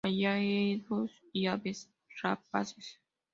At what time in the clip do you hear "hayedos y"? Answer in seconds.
0.03-1.45